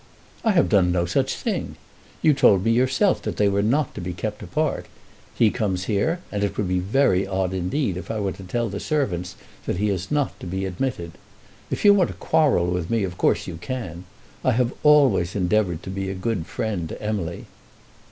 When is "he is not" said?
9.77-10.39